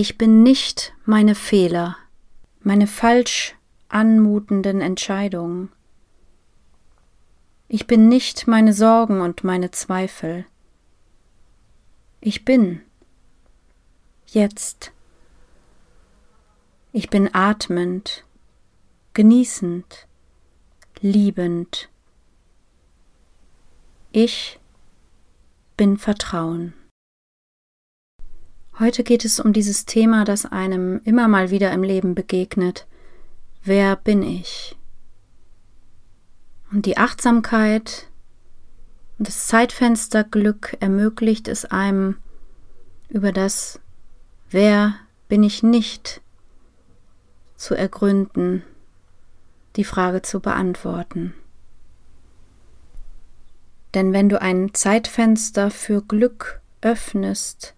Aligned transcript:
Ich 0.00 0.16
bin 0.16 0.44
nicht 0.44 0.94
meine 1.06 1.34
Fehler, 1.34 1.96
meine 2.60 2.86
falsch 2.86 3.56
anmutenden 3.88 4.80
Entscheidungen. 4.80 5.72
Ich 7.66 7.88
bin 7.88 8.08
nicht 8.08 8.46
meine 8.46 8.72
Sorgen 8.72 9.20
und 9.20 9.42
meine 9.42 9.72
Zweifel. 9.72 10.46
Ich 12.20 12.44
bin 12.44 12.80
jetzt. 14.28 14.92
Ich 16.92 17.10
bin 17.10 17.34
atmend, 17.34 18.24
genießend, 19.14 20.06
liebend. 21.00 21.88
Ich 24.12 24.60
bin 25.76 25.98
Vertrauen. 25.98 26.77
Heute 28.80 29.02
geht 29.02 29.24
es 29.24 29.40
um 29.40 29.52
dieses 29.52 29.86
Thema, 29.86 30.24
das 30.24 30.46
einem 30.46 31.00
immer 31.02 31.26
mal 31.26 31.50
wieder 31.50 31.72
im 31.72 31.82
Leben 31.82 32.14
begegnet. 32.14 32.86
Wer 33.64 33.96
bin 33.96 34.22
ich? 34.22 34.76
Und 36.70 36.86
die 36.86 36.96
Achtsamkeit 36.96 38.06
und 39.18 39.26
das 39.26 39.48
Zeitfensterglück 39.48 40.76
ermöglicht 40.78 41.48
es 41.48 41.64
einem, 41.64 42.18
über 43.08 43.32
das 43.32 43.80
Wer 44.48 44.94
bin 45.28 45.42
ich 45.42 45.64
nicht 45.64 46.20
zu 47.56 47.74
ergründen, 47.74 48.62
die 49.74 49.84
Frage 49.84 50.22
zu 50.22 50.38
beantworten. 50.38 51.34
Denn 53.94 54.12
wenn 54.12 54.28
du 54.28 54.40
ein 54.40 54.72
Zeitfenster 54.72 55.72
für 55.72 56.00
Glück 56.00 56.60
öffnest, 56.80 57.74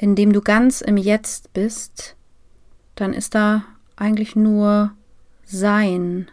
in 0.00 0.14
dem 0.14 0.32
du 0.32 0.40
ganz 0.40 0.80
im 0.80 0.96
Jetzt 0.96 1.52
bist, 1.52 2.16
dann 2.94 3.12
ist 3.12 3.34
da 3.34 3.64
eigentlich 3.96 4.36
nur 4.36 4.92
Sein 5.44 6.30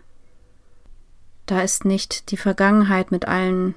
da 1.48 1.62
ist 1.62 1.86
nicht 1.86 2.30
die 2.30 2.38
Vergangenheit 2.38 3.09
mit 3.09 3.28
allen, 3.28 3.74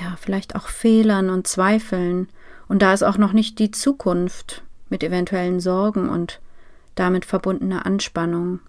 ja, 0.00 0.16
vielleicht 0.18 0.56
auch 0.56 0.66
Fehlern 0.66 1.30
und 1.30 1.46
Zweifeln. 1.46 2.28
Und 2.68 2.82
da 2.82 2.92
ist 2.92 3.04
auch 3.04 3.18
noch 3.18 3.32
nicht 3.32 3.58
die 3.60 3.70
Zukunft 3.70 4.64
mit 4.88 5.04
eventuellen 5.04 5.60
Sorgen 5.60 6.08
und 6.08 6.40
damit 6.94 7.26
verbundener 7.26 7.84
Anspannung. 7.86 8.60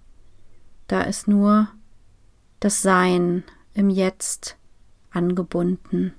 Da 0.88 1.02
ist 1.02 1.28
nur 1.28 1.70
das 2.60 2.82
Sein 2.82 3.44
im 3.74 3.90
Jetzt 3.90 4.58
angebunden. 5.12 6.14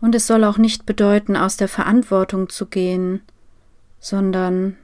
Und 0.00 0.14
es 0.14 0.26
soll 0.26 0.44
auch 0.44 0.58
nicht 0.58 0.86
bedeuten, 0.86 1.36
aus 1.36 1.56
der 1.56 1.68
Verantwortung 1.68 2.48
zu 2.48 2.66
gehen, 2.66 3.22
sondern 3.98 4.76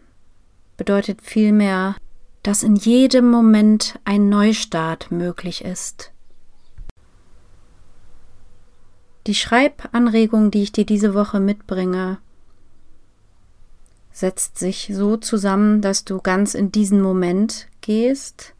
bedeutet 0.76 1.22
vielmehr, 1.22 1.96
dass 2.42 2.62
in 2.62 2.76
jedem 2.76 3.30
Moment 3.30 3.98
ein 4.04 4.28
Neustart 4.28 5.10
möglich 5.10 5.64
ist. 5.64 6.12
Die 9.26 9.34
Schreibanregung, 9.34 10.52
die 10.52 10.62
ich 10.62 10.72
dir 10.72 10.86
diese 10.86 11.14
Woche 11.14 11.40
mitbringe, 11.40 12.18
setzt 14.12 14.58
sich 14.58 14.92
so 14.94 15.16
zusammen, 15.16 15.82
dass 15.82 16.04
du 16.04 16.20
ganz 16.20 16.54
in 16.54 16.70
diesen 16.70 17.00
Moment 17.00 17.68
gehst, 17.80 18.54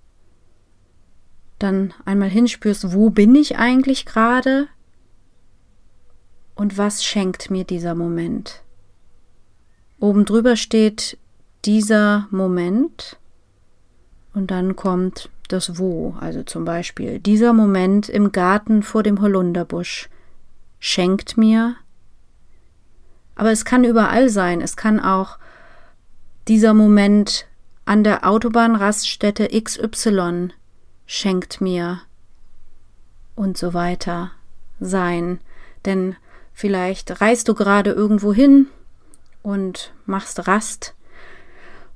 dann 1.58 1.94
einmal 2.04 2.28
hinspürst, 2.28 2.92
wo 2.92 3.10
bin 3.10 3.34
ich 3.34 3.56
eigentlich 3.56 4.04
gerade 4.04 4.68
und 6.56 6.76
was 6.76 7.04
schenkt 7.04 7.50
mir 7.50 7.64
dieser 7.64 7.94
Moment. 7.94 8.62
Oben 10.00 10.24
drüber 10.24 10.56
steht 10.56 11.16
dieser 11.64 12.26
Moment. 12.30 13.18
Und 14.34 14.50
dann 14.50 14.74
kommt 14.76 15.30
das 15.48 15.78
Wo, 15.78 16.16
also 16.20 16.42
zum 16.42 16.64
Beispiel 16.64 17.20
dieser 17.20 17.52
Moment 17.52 18.08
im 18.08 18.32
Garten 18.32 18.82
vor 18.82 19.02
dem 19.02 19.20
Holunderbusch 19.20 20.08
schenkt 20.78 21.38
mir, 21.38 21.76
aber 23.36 23.52
es 23.52 23.64
kann 23.64 23.84
überall 23.84 24.28
sein, 24.28 24.60
es 24.60 24.76
kann 24.76 24.98
auch 24.98 25.38
dieser 26.48 26.74
Moment 26.74 27.46
an 27.84 28.02
der 28.02 28.26
Autobahnraststätte 28.26 29.48
XY 29.48 30.48
schenkt 31.06 31.60
mir. 31.60 32.00
Und 33.34 33.58
so 33.58 33.74
weiter 33.74 34.32
sein, 34.80 35.40
denn 35.84 36.16
vielleicht 36.56 37.20
reist 37.20 37.46
du 37.46 37.54
gerade 37.54 37.92
irgendwo 37.92 38.32
hin 38.32 38.66
und 39.42 39.92
machst 40.06 40.48
Rast 40.48 40.96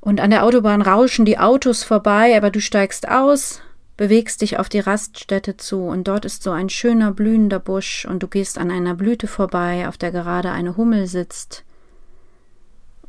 und 0.00 0.20
an 0.20 0.30
der 0.30 0.44
Autobahn 0.44 0.82
rauschen 0.82 1.24
die 1.24 1.38
Autos 1.38 1.82
vorbei, 1.82 2.36
aber 2.36 2.50
du 2.50 2.60
steigst 2.60 3.08
aus, 3.08 3.60
bewegst 3.96 4.40
dich 4.40 4.58
auf 4.58 4.68
die 4.68 4.80
Raststätte 4.80 5.56
zu, 5.58 5.82
und 5.82 6.08
dort 6.08 6.24
ist 6.24 6.42
so 6.42 6.52
ein 6.52 6.70
schöner 6.70 7.12
blühender 7.12 7.58
Busch, 7.58 8.06
und 8.06 8.22
du 8.22 8.28
gehst 8.28 8.58
an 8.58 8.70
einer 8.70 8.94
Blüte 8.94 9.26
vorbei, 9.26 9.86
auf 9.88 9.98
der 9.98 10.10
gerade 10.10 10.50
eine 10.50 10.76
Hummel 10.76 11.06
sitzt. 11.06 11.64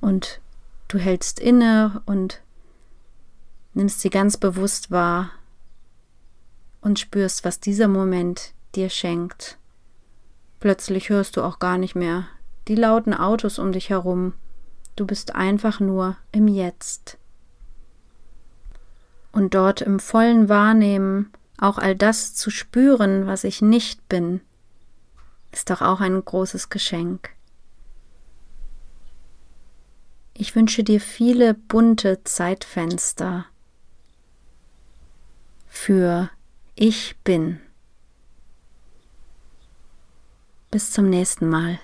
Und 0.01 0.41
du 0.89 0.97
hältst 0.97 1.39
inne 1.39 2.01
und 2.05 2.41
nimmst 3.73 4.01
sie 4.01 4.09
ganz 4.09 4.35
bewusst 4.35 4.91
wahr 4.91 5.31
und 6.81 6.99
spürst, 6.99 7.45
was 7.45 7.61
dieser 7.61 7.87
Moment 7.87 8.51
dir 8.75 8.89
schenkt. 8.89 9.57
Plötzlich 10.61 11.09
hörst 11.09 11.35
du 11.35 11.43
auch 11.43 11.59
gar 11.59 11.77
nicht 11.77 11.95
mehr 11.95 12.27
die 12.69 12.75
lauten 12.75 13.13
Autos 13.13 13.59
um 13.59 13.73
dich 13.73 13.89
herum 13.89 14.33
Du 14.95 15.05
bist 15.05 15.35
einfach 15.35 15.79
nur 15.79 16.17
im 16.31 16.47
Jetzt. 16.47 17.17
Und 19.31 19.53
dort 19.53 19.81
im 19.81 19.99
vollen 19.99 20.49
Wahrnehmen 20.49 21.31
auch 21.57 21.77
all 21.77 21.95
das 21.95 22.35
zu 22.35 22.49
spüren, 22.49 23.25
was 23.27 23.43
ich 23.43 23.61
nicht 23.61 24.07
bin, 24.09 24.41
ist 25.51 25.69
doch 25.69 25.81
auch 25.81 26.01
ein 26.01 26.23
großes 26.23 26.69
Geschenk. 26.69 27.29
Ich 30.33 30.55
wünsche 30.55 30.83
dir 30.83 30.99
viele 30.99 31.53
bunte 31.53 32.23
Zeitfenster 32.23 33.45
für 35.67 36.29
Ich 36.75 37.15
bin. 37.23 37.61
Bis 40.73 40.89
zum 40.89 41.09
nächsten 41.09 41.49
Mal. 41.49 41.79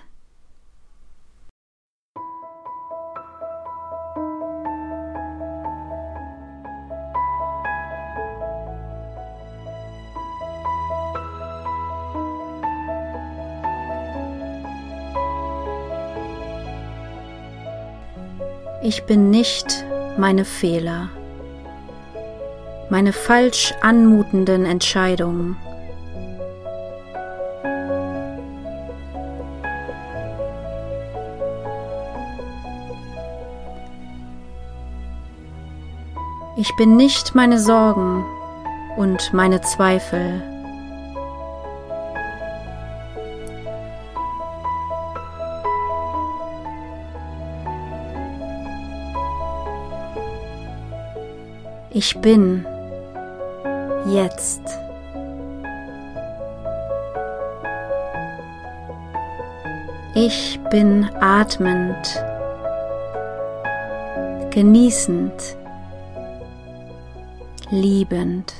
Ich 18.82 19.02
bin 19.04 19.28
nicht 19.28 19.84
meine 20.16 20.46
Fehler, 20.46 21.10
meine 22.88 23.12
falsch 23.12 23.74
anmutenden 23.82 24.64
Entscheidungen. 24.64 25.58
Ich 36.60 36.74
bin 36.74 36.96
nicht 36.96 37.36
meine 37.36 37.56
Sorgen 37.60 38.24
und 38.96 39.32
meine 39.32 39.60
Zweifel. 39.60 40.42
Ich 51.90 52.20
bin 52.20 52.66
jetzt. 54.06 54.62
Ich 60.16 60.58
bin 60.70 61.08
atmend, 61.20 62.24
genießend, 64.50 65.56
liebend. 67.70 68.54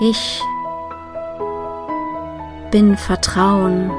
Ich 0.00 0.40
bin 2.70 2.96
Vertrauen. 2.96 3.90